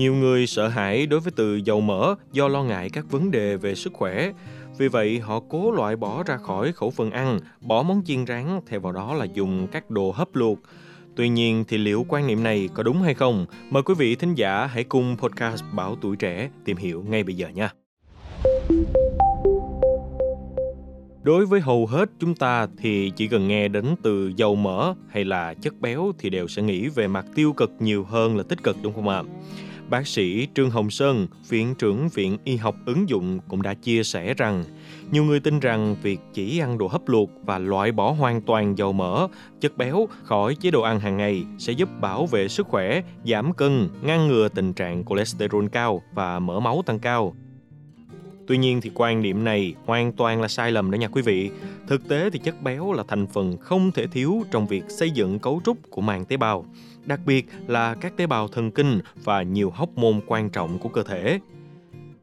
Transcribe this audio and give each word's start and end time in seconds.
Nhiều 0.00 0.14
người 0.14 0.46
sợ 0.46 0.68
hãi 0.68 1.06
đối 1.06 1.20
với 1.20 1.32
từ 1.36 1.56
dầu 1.56 1.80
mỡ 1.80 2.14
do 2.32 2.48
lo 2.48 2.62
ngại 2.62 2.90
các 2.90 3.10
vấn 3.10 3.30
đề 3.30 3.56
về 3.56 3.74
sức 3.74 3.92
khỏe. 3.92 4.32
Vì 4.78 4.88
vậy, 4.88 5.18
họ 5.18 5.40
cố 5.48 5.70
loại 5.70 5.96
bỏ 5.96 6.22
ra 6.22 6.36
khỏi 6.36 6.72
khẩu 6.72 6.90
phần 6.90 7.10
ăn, 7.10 7.38
bỏ 7.60 7.82
món 7.82 8.02
chiên 8.04 8.26
rán, 8.26 8.60
thay 8.66 8.78
vào 8.78 8.92
đó 8.92 9.14
là 9.14 9.24
dùng 9.24 9.66
các 9.72 9.90
đồ 9.90 10.10
hấp 10.10 10.28
luộc. 10.34 10.58
Tuy 11.16 11.28
nhiên 11.28 11.64
thì 11.68 11.78
liệu 11.78 12.06
quan 12.08 12.26
niệm 12.26 12.42
này 12.42 12.68
có 12.74 12.82
đúng 12.82 13.02
hay 13.02 13.14
không? 13.14 13.46
Mời 13.70 13.82
quý 13.82 13.94
vị 13.98 14.14
thính 14.14 14.34
giả 14.34 14.66
hãy 14.66 14.84
cùng 14.84 15.16
podcast 15.18 15.62
Bảo 15.72 15.96
Tuổi 16.00 16.16
Trẻ 16.16 16.50
tìm 16.64 16.76
hiểu 16.76 17.04
ngay 17.08 17.24
bây 17.24 17.34
giờ 17.34 17.48
nha. 17.48 17.70
Đối 21.22 21.46
với 21.46 21.60
hầu 21.60 21.86
hết 21.86 22.10
chúng 22.20 22.34
ta 22.34 22.66
thì 22.78 23.12
chỉ 23.16 23.28
cần 23.28 23.48
nghe 23.48 23.68
đến 23.68 23.94
từ 24.02 24.32
dầu 24.36 24.54
mỡ 24.54 24.94
hay 25.08 25.24
là 25.24 25.54
chất 25.54 25.80
béo 25.80 26.12
thì 26.18 26.30
đều 26.30 26.48
sẽ 26.48 26.62
nghĩ 26.62 26.88
về 26.88 27.08
mặt 27.08 27.26
tiêu 27.34 27.52
cực 27.52 27.72
nhiều 27.78 28.04
hơn 28.04 28.36
là 28.36 28.42
tích 28.42 28.62
cực 28.62 28.76
đúng 28.82 28.94
không 28.94 29.08
ạ? 29.08 29.22
Bác 29.90 30.06
sĩ 30.06 30.48
Trương 30.54 30.70
Hồng 30.70 30.90
Sơn, 30.90 31.26
Viện 31.48 31.74
trưởng 31.74 32.08
Viện 32.08 32.38
Y 32.44 32.56
học 32.56 32.74
ứng 32.86 33.08
dụng 33.08 33.38
cũng 33.48 33.62
đã 33.62 33.74
chia 33.74 34.02
sẻ 34.02 34.34
rằng 34.34 34.64
nhiều 35.10 35.24
người 35.24 35.40
tin 35.40 35.60
rằng 35.60 35.96
việc 36.02 36.20
chỉ 36.32 36.58
ăn 36.58 36.78
đồ 36.78 36.86
hấp 36.86 37.08
luộc 37.08 37.30
và 37.44 37.58
loại 37.58 37.92
bỏ 37.92 38.10
hoàn 38.10 38.42
toàn 38.42 38.78
dầu 38.78 38.92
mỡ, 38.92 39.26
chất 39.60 39.76
béo 39.76 40.08
khỏi 40.22 40.54
chế 40.54 40.70
độ 40.70 40.82
ăn 40.82 41.00
hàng 41.00 41.16
ngày 41.16 41.44
sẽ 41.58 41.72
giúp 41.72 41.88
bảo 42.00 42.26
vệ 42.26 42.48
sức 42.48 42.66
khỏe, 42.66 43.02
giảm 43.24 43.52
cân, 43.52 43.88
ngăn 44.02 44.28
ngừa 44.28 44.48
tình 44.48 44.72
trạng 44.72 45.04
cholesterol 45.04 45.66
cao 45.72 46.02
và 46.14 46.38
mỡ 46.38 46.60
máu 46.60 46.82
tăng 46.86 46.98
cao. 46.98 47.34
Tuy 48.50 48.58
nhiên 48.58 48.80
thì 48.80 48.90
quan 48.94 49.22
niệm 49.22 49.44
này 49.44 49.74
hoàn 49.84 50.12
toàn 50.12 50.40
là 50.40 50.48
sai 50.48 50.72
lầm 50.72 50.90
đó 50.90 50.96
nha 50.96 51.08
quý 51.08 51.22
vị. 51.22 51.50
Thực 51.86 52.08
tế 52.08 52.30
thì 52.30 52.38
chất 52.38 52.62
béo 52.62 52.92
là 52.92 53.02
thành 53.08 53.26
phần 53.26 53.56
không 53.58 53.92
thể 53.92 54.06
thiếu 54.06 54.42
trong 54.50 54.66
việc 54.66 54.84
xây 54.88 55.10
dựng 55.10 55.38
cấu 55.38 55.60
trúc 55.64 55.76
của 55.90 56.00
màng 56.00 56.24
tế 56.24 56.36
bào, 56.36 56.64
đặc 57.04 57.20
biệt 57.26 57.46
là 57.66 57.94
các 57.94 58.16
tế 58.16 58.26
bào 58.26 58.48
thần 58.48 58.70
kinh 58.70 59.00
và 59.24 59.42
nhiều 59.42 59.70
hóc 59.70 59.88
môn 59.96 60.20
quan 60.26 60.50
trọng 60.50 60.78
của 60.78 60.88
cơ 60.88 61.02
thể. 61.02 61.40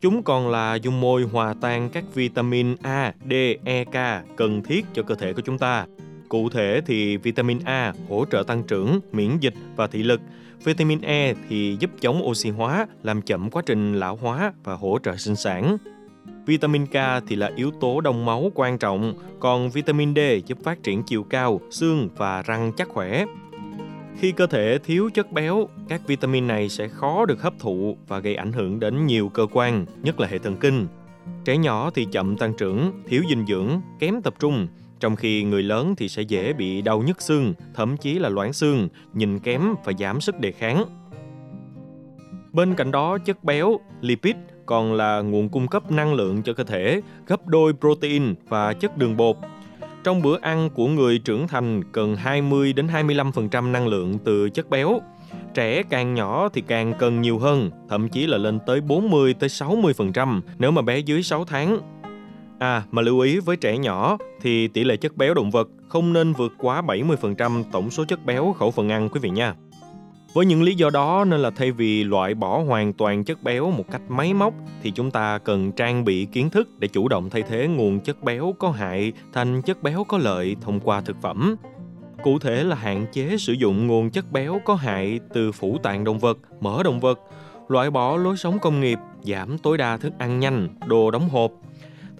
Chúng 0.00 0.22
còn 0.22 0.48
là 0.48 0.74
dung 0.74 1.00
môi 1.00 1.22
hòa 1.22 1.54
tan 1.60 1.88
các 1.90 2.04
vitamin 2.14 2.76
A, 2.82 3.12
D, 3.30 3.32
E, 3.64 3.84
K 3.84 4.26
cần 4.36 4.62
thiết 4.62 4.86
cho 4.94 5.02
cơ 5.02 5.14
thể 5.14 5.32
của 5.32 5.42
chúng 5.44 5.58
ta. 5.58 5.86
Cụ 6.28 6.48
thể 6.48 6.80
thì 6.86 7.16
vitamin 7.16 7.58
A 7.64 7.92
hỗ 8.08 8.24
trợ 8.30 8.42
tăng 8.46 8.62
trưởng, 8.62 9.00
miễn 9.12 9.38
dịch 9.40 9.54
và 9.76 9.86
thị 9.86 10.02
lực. 10.02 10.20
Vitamin 10.64 11.00
E 11.00 11.34
thì 11.48 11.76
giúp 11.80 11.90
chống 12.00 12.26
oxy 12.26 12.50
hóa, 12.50 12.86
làm 13.02 13.22
chậm 13.22 13.50
quá 13.50 13.62
trình 13.66 13.94
lão 13.94 14.16
hóa 14.16 14.52
và 14.64 14.74
hỗ 14.74 14.98
trợ 15.02 15.16
sinh 15.16 15.36
sản. 15.36 15.76
Vitamin 16.46 16.86
K 16.86 16.94
thì 17.26 17.36
là 17.36 17.50
yếu 17.56 17.70
tố 17.70 18.00
đông 18.00 18.24
máu 18.24 18.50
quan 18.54 18.78
trọng, 18.78 19.14
còn 19.40 19.70
vitamin 19.70 20.14
D 20.14 20.18
giúp 20.46 20.58
phát 20.62 20.82
triển 20.82 21.02
chiều 21.02 21.22
cao, 21.22 21.60
xương 21.70 22.08
và 22.16 22.42
răng 22.42 22.72
chắc 22.76 22.88
khỏe. 22.88 23.24
Khi 24.18 24.32
cơ 24.32 24.46
thể 24.46 24.78
thiếu 24.84 25.10
chất 25.14 25.32
béo, 25.32 25.68
các 25.88 26.00
vitamin 26.06 26.46
này 26.46 26.68
sẽ 26.68 26.88
khó 26.88 27.24
được 27.26 27.42
hấp 27.42 27.58
thụ 27.58 27.96
và 28.08 28.18
gây 28.18 28.34
ảnh 28.34 28.52
hưởng 28.52 28.80
đến 28.80 29.06
nhiều 29.06 29.28
cơ 29.28 29.46
quan, 29.52 29.86
nhất 30.02 30.20
là 30.20 30.28
hệ 30.28 30.38
thần 30.38 30.56
kinh. 30.56 30.86
Trẻ 31.44 31.56
nhỏ 31.56 31.90
thì 31.94 32.06
chậm 32.12 32.36
tăng 32.36 32.54
trưởng, 32.54 32.92
thiếu 33.06 33.22
dinh 33.28 33.46
dưỡng, 33.46 33.80
kém 33.98 34.22
tập 34.22 34.34
trung, 34.38 34.68
trong 35.00 35.16
khi 35.16 35.44
người 35.44 35.62
lớn 35.62 35.94
thì 35.96 36.08
sẽ 36.08 36.22
dễ 36.22 36.52
bị 36.52 36.82
đau 36.82 37.02
nhức 37.02 37.22
xương, 37.22 37.54
thậm 37.74 37.96
chí 37.96 38.18
là 38.18 38.28
loãng 38.28 38.52
xương, 38.52 38.88
nhìn 39.14 39.38
kém 39.38 39.62
và 39.84 39.92
giảm 39.98 40.20
sức 40.20 40.40
đề 40.40 40.52
kháng. 40.52 40.84
Bên 42.52 42.74
cạnh 42.74 42.90
đó, 42.90 43.18
chất 43.18 43.44
béo, 43.44 43.80
lipid 44.00 44.36
còn 44.66 44.92
là 44.92 45.20
nguồn 45.20 45.48
cung 45.48 45.68
cấp 45.68 45.90
năng 45.90 46.14
lượng 46.14 46.42
cho 46.42 46.52
cơ 46.52 46.64
thể, 46.64 47.00
gấp 47.26 47.46
đôi 47.46 47.72
protein 47.80 48.34
và 48.48 48.72
chất 48.72 48.98
đường 48.98 49.16
bột. 49.16 49.36
Trong 50.04 50.22
bữa 50.22 50.38
ăn 50.40 50.70
của 50.74 50.86
người 50.86 51.18
trưởng 51.18 51.48
thành 51.48 51.82
cần 51.92 52.16
20 52.16 52.72
đến 52.72 52.86
25% 52.86 53.72
năng 53.72 53.88
lượng 53.88 54.18
từ 54.24 54.50
chất 54.50 54.70
béo. 54.70 55.00
Trẻ 55.54 55.82
càng 55.82 56.14
nhỏ 56.14 56.48
thì 56.48 56.62
càng 56.66 56.94
cần 56.98 57.22
nhiều 57.22 57.38
hơn, 57.38 57.70
thậm 57.88 58.08
chí 58.08 58.26
là 58.26 58.38
lên 58.38 58.58
tới 58.66 58.80
40 58.80 59.34
tới 59.34 59.48
60% 59.48 60.40
nếu 60.58 60.70
mà 60.70 60.82
bé 60.82 60.98
dưới 60.98 61.22
6 61.22 61.44
tháng. 61.44 61.78
À, 62.58 62.82
mà 62.90 63.02
lưu 63.02 63.20
ý 63.20 63.38
với 63.38 63.56
trẻ 63.56 63.78
nhỏ 63.78 64.16
thì 64.42 64.68
tỷ 64.68 64.84
lệ 64.84 64.96
chất 64.96 65.16
béo 65.16 65.34
động 65.34 65.50
vật 65.50 65.68
không 65.88 66.12
nên 66.12 66.32
vượt 66.32 66.52
quá 66.58 66.82
70% 66.82 67.64
tổng 67.72 67.90
số 67.90 68.04
chất 68.04 68.26
béo 68.26 68.52
khẩu 68.52 68.70
phần 68.70 68.88
ăn 68.88 69.08
quý 69.08 69.20
vị 69.20 69.30
nha. 69.30 69.54
Với 70.36 70.46
những 70.46 70.62
lý 70.62 70.74
do 70.74 70.90
đó 70.90 71.24
nên 71.28 71.40
là 71.40 71.50
thay 71.50 71.72
vì 71.72 72.04
loại 72.04 72.34
bỏ 72.34 72.58
hoàn 72.58 72.92
toàn 72.92 73.24
chất 73.24 73.42
béo 73.42 73.70
một 73.70 73.84
cách 73.90 74.00
máy 74.08 74.34
móc 74.34 74.54
thì 74.82 74.90
chúng 74.90 75.10
ta 75.10 75.38
cần 75.38 75.72
trang 75.72 76.04
bị 76.04 76.24
kiến 76.24 76.50
thức 76.50 76.68
để 76.78 76.88
chủ 76.88 77.08
động 77.08 77.30
thay 77.30 77.42
thế 77.42 77.66
nguồn 77.66 78.00
chất 78.00 78.22
béo 78.22 78.54
có 78.58 78.70
hại 78.70 79.12
thành 79.32 79.62
chất 79.62 79.82
béo 79.82 80.04
có 80.04 80.18
lợi 80.18 80.56
thông 80.60 80.80
qua 80.80 81.00
thực 81.00 81.16
phẩm. 81.22 81.56
Cụ 82.22 82.38
thể 82.38 82.64
là 82.64 82.76
hạn 82.76 83.06
chế 83.12 83.36
sử 83.38 83.52
dụng 83.52 83.86
nguồn 83.86 84.10
chất 84.10 84.32
béo 84.32 84.60
có 84.64 84.74
hại 84.74 85.20
từ 85.34 85.52
phủ 85.52 85.78
tạng 85.82 86.04
động 86.04 86.18
vật, 86.18 86.38
mỡ 86.60 86.82
động 86.82 87.00
vật, 87.00 87.20
loại 87.68 87.90
bỏ 87.90 88.16
lối 88.16 88.36
sống 88.36 88.58
công 88.58 88.80
nghiệp, 88.80 88.98
giảm 89.22 89.58
tối 89.58 89.78
đa 89.78 89.96
thức 89.96 90.12
ăn 90.18 90.40
nhanh, 90.40 90.68
đồ 90.86 91.10
đóng 91.10 91.28
hộp, 91.28 91.52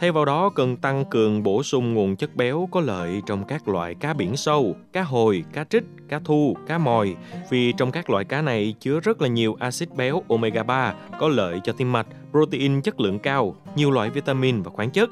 Thay 0.00 0.12
vào 0.12 0.24
đó 0.24 0.48
cần 0.48 0.76
tăng 0.76 1.04
cường 1.04 1.42
bổ 1.42 1.62
sung 1.62 1.94
nguồn 1.94 2.16
chất 2.16 2.36
béo 2.36 2.68
có 2.72 2.80
lợi 2.80 3.22
trong 3.26 3.44
các 3.44 3.68
loại 3.68 3.94
cá 3.94 4.14
biển 4.14 4.36
sâu, 4.36 4.76
cá 4.92 5.02
hồi, 5.02 5.44
cá 5.52 5.64
trích, 5.64 5.84
cá 6.08 6.18
thu, 6.24 6.56
cá 6.66 6.78
mòi 6.78 7.16
vì 7.50 7.72
trong 7.72 7.90
các 7.90 8.10
loại 8.10 8.24
cá 8.24 8.42
này 8.42 8.74
chứa 8.80 9.00
rất 9.00 9.22
là 9.22 9.28
nhiều 9.28 9.56
axit 9.60 9.94
béo 9.94 10.22
omega 10.28 10.62
3 10.62 10.94
có 11.20 11.28
lợi 11.28 11.60
cho 11.64 11.72
tim 11.72 11.92
mạch, 11.92 12.06
protein 12.30 12.82
chất 12.82 13.00
lượng 13.00 13.18
cao, 13.18 13.56
nhiều 13.76 13.90
loại 13.90 14.10
vitamin 14.10 14.62
và 14.62 14.70
khoáng 14.70 14.90
chất. 14.90 15.10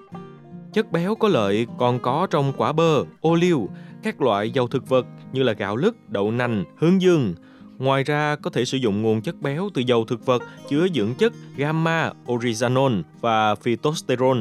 Chất 0.73 0.93
béo 0.93 1.15
có 1.15 1.29
lợi 1.29 1.67
còn 1.79 1.99
có 1.99 2.27
trong 2.31 2.53
quả 2.57 2.73
bơ, 2.73 3.05
ô 3.21 3.35
liu, 3.35 3.69
các 4.03 4.21
loại 4.21 4.51
dầu 4.51 4.69
thực 4.69 4.89
vật 4.89 5.07
như 5.33 5.43
là 5.43 5.53
gạo 5.53 5.77
lứt, 5.77 6.11
đậu 6.11 6.31
nành, 6.31 6.65
hướng 6.77 7.03
dương. 7.03 7.35
Ngoài 7.79 8.05
ra, 8.05 8.37
có 8.37 8.51
thể 8.51 8.65
sử 8.65 8.79
dụng 8.79 9.03
nguồn 9.03 9.23
chất 9.23 9.41
béo 9.41 9.69
từ 9.75 9.83
dầu 9.87 10.05
thực 10.05 10.27
vật 10.27 10.43
chứa 10.69 10.87
dưỡng 10.95 11.15
chất 11.15 11.33
gamma, 11.57 12.13
oryzanol 12.27 13.03
và 13.21 13.55
phytosterol 13.55 14.39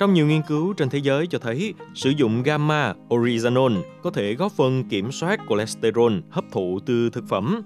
trong 0.00 0.14
nhiều 0.14 0.26
nghiên 0.26 0.42
cứu 0.42 0.72
trên 0.72 0.90
thế 0.90 0.98
giới 0.98 1.26
cho 1.26 1.38
thấy, 1.38 1.74
sử 1.94 2.10
dụng 2.10 2.42
gamma 2.42 2.94
oryzanol 3.08 3.82
có 4.02 4.10
thể 4.10 4.34
góp 4.34 4.52
phần 4.52 4.84
kiểm 4.88 5.12
soát 5.12 5.40
cholesterol 5.48 6.12
hấp 6.30 6.44
thụ 6.52 6.78
từ 6.86 7.10
thực 7.10 7.28
phẩm. 7.28 7.62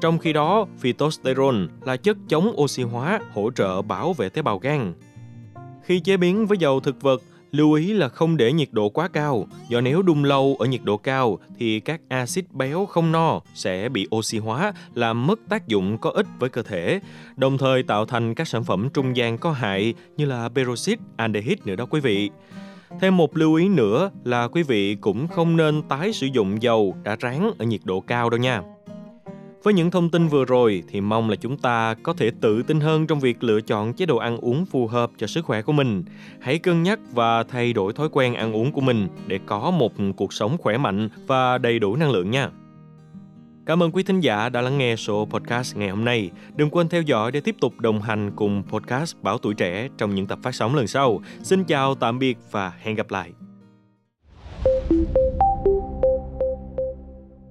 Trong 0.00 0.18
khi 0.18 0.32
đó, 0.32 0.66
phytosterol 0.78 1.54
là 1.84 1.96
chất 1.96 2.16
chống 2.28 2.60
oxy 2.60 2.82
hóa 2.82 3.20
hỗ 3.32 3.50
trợ 3.50 3.82
bảo 3.82 4.12
vệ 4.12 4.28
tế 4.28 4.42
bào 4.42 4.58
gan. 4.58 4.94
Khi 5.82 6.00
chế 6.00 6.16
biến 6.16 6.46
với 6.46 6.58
dầu 6.58 6.80
thực 6.80 7.02
vật, 7.02 7.22
Lưu 7.52 7.72
ý 7.72 7.92
là 7.92 8.08
không 8.08 8.36
để 8.36 8.52
nhiệt 8.52 8.68
độ 8.72 8.88
quá 8.88 9.08
cao, 9.08 9.46
do 9.68 9.80
nếu 9.80 10.02
đun 10.02 10.22
lâu 10.22 10.56
ở 10.58 10.66
nhiệt 10.66 10.80
độ 10.84 10.96
cao 10.96 11.38
thì 11.58 11.80
các 11.80 12.00
axit 12.08 12.52
béo 12.52 12.86
không 12.86 13.12
no 13.12 13.40
sẽ 13.54 13.88
bị 13.88 14.06
oxy 14.16 14.38
hóa, 14.38 14.72
làm 14.94 15.26
mất 15.26 15.40
tác 15.48 15.68
dụng 15.68 15.98
có 15.98 16.10
ích 16.10 16.26
với 16.38 16.50
cơ 16.50 16.62
thể, 16.62 17.00
đồng 17.36 17.58
thời 17.58 17.82
tạo 17.82 18.04
thành 18.04 18.34
các 18.34 18.48
sản 18.48 18.64
phẩm 18.64 18.88
trung 18.94 19.16
gian 19.16 19.38
có 19.38 19.52
hại 19.52 19.94
như 20.16 20.24
là 20.24 20.48
peroxide, 20.48 21.02
aldehyde 21.16 21.62
nữa 21.64 21.76
đó 21.76 21.86
quý 21.90 22.00
vị. 22.00 22.30
Thêm 23.00 23.16
một 23.16 23.36
lưu 23.36 23.54
ý 23.54 23.68
nữa 23.68 24.10
là 24.24 24.48
quý 24.48 24.62
vị 24.62 24.94
cũng 24.94 25.28
không 25.28 25.56
nên 25.56 25.82
tái 25.82 26.12
sử 26.12 26.26
dụng 26.26 26.62
dầu 26.62 26.96
đã 27.02 27.16
rán 27.20 27.50
ở 27.58 27.64
nhiệt 27.64 27.80
độ 27.84 28.00
cao 28.00 28.30
đâu 28.30 28.40
nha. 28.40 28.62
Với 29.62 29.74
những 29.74 29.90
thông 29.90 30.10
tin 30.10 30.28
vừa 30.28 30.44
rồi 30.44 30.82
thì 30.88 31.00
mong 31.00 31.30
là 31.30 31.36
chúng 31.36 31.58
ta 31.58 31.94
có 32.02 32.12
thể 32.12 32.30
tự 32.40 32.62
tin 32.62 32.80
hơn 32.80 33.06
trong 33.06 33.20
việc 33.20 33.44
lựa 33.44 33.60
chọn 33.60 33.92
chế 33.92 34.06
độ 34.06 34.16
ăn 34.16 34.36
uống 34.36 34.66
phù 34.66 34.86
hợp 34.86 35.10
cho 35.18 35.26
sức 35.26 35.44
khỏe 35.44 35.62
của 35.62 35.72
mình. 35.72 36.04
Hãy 36.40 36.58
cân 36.58 36.82
nhắc 36.82 36.98
và 37.12 37.42
thay 37.42 37.72
đổi 37.72 37.92
thói 37.92 38.08
quen 38.12 38.34
ăn 38.34 38.52
uống 38.52 38.72
của 38.72 38.80
mình 38.80 39.08
để 39.26 39.38
có 39.46 39.70
một 39.70 39.92
cuộc 40.16 40.32
sống 40.32 40.58
khỏe 40.58 40.78
mạnh 40.78 41.08
và 41.26 41.58
đầy 41.58 41.78
đủ 41.78 41.96
năng 41.96 42.10
lượng 42.10 42.30
nha. 42.30 42.50
Cảm 43.66 43.82
ơn 43.82 43.92
quý 43.92 44.02
thính 44.02 44.20
giả 44.20 44.48
đã 44.48 44.60
lắng 44.60 44.78
nghe 44.78 44.96
số 44.96 45.28
podcast 45.30 45.76
ngày 45.76 45.88
hôm 45.88 46.04
nay. 46.04 46.30
Đừng 46.56 46.70
quên 46.70 46.88
theo 46.88 47.02
dõi 47.02 47.32
để 47.32 47.40
tiếp 47.40 47.56
tục 47.60 47.80
đồng 47.80 48.02
hành 48.02 48.30
cùng 48.36 48.62
podcast 48.68 49.16
Bảo 49.22 49.38
Tuổi 49.38 49.54
Trẻ 49.54 49.88
trong 49.98 50.14
những 50.14 50.26
tập 50.26 50.38
phát 50.42 50.54
sóng 50.54 50.74
lần 50.74 50.86
sau. 50.86 51.20
Xin 51.42 51.64
chào, 51.64 51.94
tạm 51.94 52.18
biệt 52.18 52.38
và 52.50 52.72
hẹn 52.82 52.94
gặp 52.94 53.10
lại. 53.10 53.32